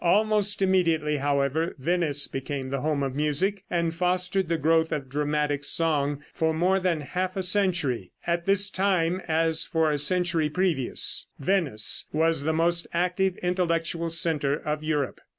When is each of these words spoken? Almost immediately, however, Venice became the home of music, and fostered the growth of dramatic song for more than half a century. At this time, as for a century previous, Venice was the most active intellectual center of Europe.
Almost 0.03 0.63
immediately, 0.63 1.17
however, 1.17 1.75
Venice 1.77 2.27
became 2.27 2.71
the 2.71 2.81
home 2.81 3.03
of 3.03 3.13
music, 3.13 3.63
and 3.69 3.93
fostered 3.93 4.49
the 4.49 4.57
growth 4.57 4.91
of 4.91 5.09
dramatic 5.11 5.63
song 5.63 6.23
for 6.33 6.55
more 6.55 6.79
than 6.79 7.01
half 7.01 7.37
a 7.37 7.43
century. 7.43 8.11
At 8.25 8.47
this 8.47 8.71
time, 8.71 9.21
as 9.27 9.63
for 9.67 9.91
a 9.91 9.99
century 9.99 10.49
previous, 10.49 11.27
Venice 11.37 12.05
was 12.11 12.41
the 12.41 12.51
most 12.51 12.87
active 12.95 13.37
intellectual 13.43 14.09
center 14.09 14.55
of 14.65 14.83
Europe. 14.83 15.21